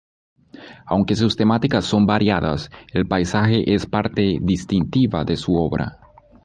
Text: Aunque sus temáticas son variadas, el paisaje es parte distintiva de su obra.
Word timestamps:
Aunque 0.87 1.15
sus 1.15 1.35
temáticas 1.35 1.85
son 1.85 2.07
variadas, 2.07 2.71
el 2.91 3.07
paisaje 3.07 3.71
es 3.75 3.85
parte 3.85 4.39
distintiva 4.41 5.23
de 5.23 5.37
su 5.37 5.53
obra. 5.55 5.99